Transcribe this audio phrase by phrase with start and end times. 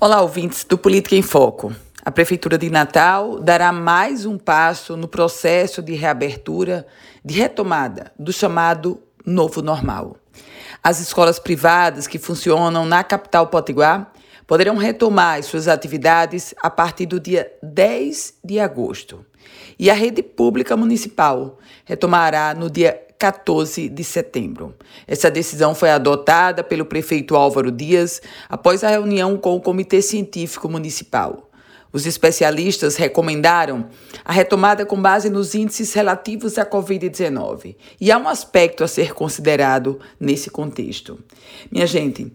[0.00, 1.74] Olá, ouvintes do Política em Foco.
[2.04, 6.86] A Prefeitura de Natal dará mais um passo no processo de reabertura,
[7.24, 10.16] de retomada do chamado Novo Normal.
[10.84, 14.12] As escolas privadas que funcionam na capital potiguar
[14.48, 19.24] poderão retomar suas atividades a partir do dia 10 de agosto.
[19.78, 24.74] E a rede pública municipal retomará no dia 14 de setembro.
[25.06, 30.68] Essa decisão foi adotada pelo prefeito Álvaro Dias após a reunião com o Comitê Científico
[30.68, 31.47] Municipal.
[31.92, 33.88] Os especialistas recomendaram
[34.24, 37.76] a retomada com base nos índices relativos à Covid-19.
[38.00, 41.18] E há um aspecto a ser considerado nesse contexto.
[41.70, 42.30] Minha gente,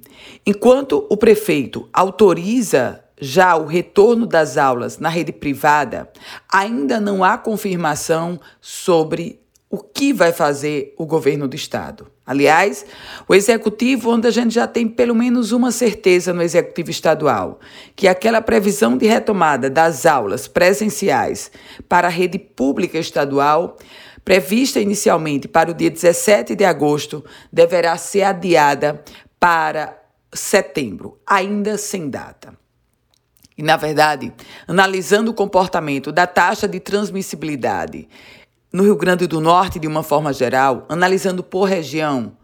[0.45, 6.09] enquanto o prefeito autoriza já o retorno das aulas na rede privada,
[6.51, 9.43] ainda não há confirmação sobre
[9.73, 12.05] o que vai fazer o governo do estado.
[12.23, 12.86] Aliás,
[13.27, 17.59] o executivo, onde a gente já tem pelo menos uma certeza no executivo estadual,
[17.96, 21.49] que aquela previsão de retomada das aulas presenciais
[21.90, 23.76] para a rede pública estadual,
[24.24, 29.04] prevista inicialmente para o dia 17 de agosto, deverá ser adiada
[29.40, 29.99] para
[30.32, 32.55] setembro, ainda sem data.
[33.57, 34.32] E, na verdade,
[34.68, 38.07] analisando o comportamento da taxa de transmissibilidade
[38.74, 42.35] no Rio Grande do Norte, de uma forma geral, analisando por região,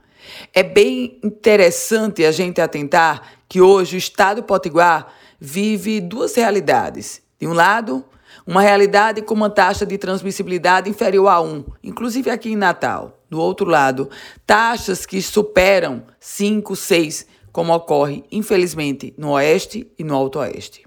[0.54, 7.24] é bem interessante a gente atentar que hoje o estado potiguar vive duas realidades.
[7.40, 8.06] De um lado,
[8.46, 13.20] uma realidade com uma taxa de transmissibilidade inferior a 1, inclusive aqui em Natal.
[13.28, 14.08] Do outro lado,
[14.46, 20.86] taxas que superam 5, 6, como ocorre, infelizmente, no Oeste e no Alto Oeste.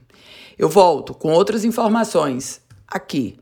[0.57, 3.42] Eu volto com outras informações aqui